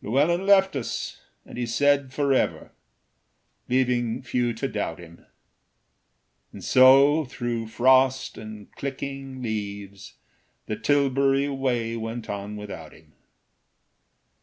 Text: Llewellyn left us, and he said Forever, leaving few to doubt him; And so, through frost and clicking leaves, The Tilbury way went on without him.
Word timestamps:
Llewellyn 0.00 0.46
left 0.46 0.74
us, 0.74 1.20
and 1.44 1.58
he 1.58 1.66
said 1.66 2.10
Forever, 2.10 2.72
leaving 3.68 4.22
few 4.22 4.54
to 4.54 4.66
doubt 4.68 4.98
him; 4.98 5.26
And 6.50 6.64
so, 6.64 7.26
through 7.26 7.66
frost 7.66 8.38
and 8.38 8.72
clicking 8.72 9.42
leaves, 9.42 10.14
The 10.64 10.76
Tilbury 10.76 11.50
way 11.50 11.94
went 11.94 12.30
on 12.30 12.56
without 12.56 12.94
him. 12.94 13.12